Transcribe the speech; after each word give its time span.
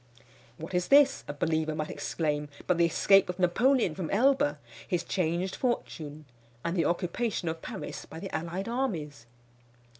"What 0.57 0.73
is 0.73 0.87
this," 0.87 1.23
a 1.27 1.33
believer 1.35 1.75
might 1.75 1.91
exclaim, 1.91 2.49
"but 2.65 2.79
the 2.79 2.87
escape 2.87 3.29
of 3.29 3.37
Napoleon 3.37 3.93
from 3.93 4.09
Elba 4.09 4.57
his 4.87 5.03
changed 5.03 5.55
fortune, 5.55 6.25
and 6.65 6.75
the 6.75 6.85
occupation 6.85 7.47
of 7.47 7.61
Paris 7.61 8.05
by 8.07 8.19
the 8.19 8.35
allied 8.35 8.67
armies?" 8.67 9.27